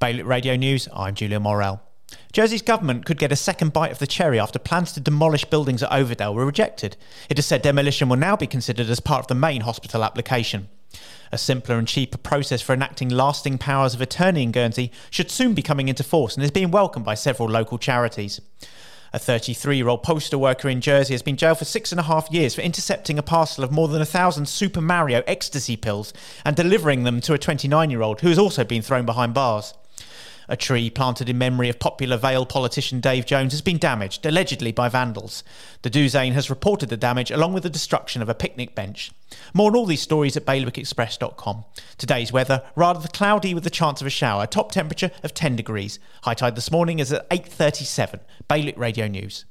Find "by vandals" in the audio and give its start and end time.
34.72-35.44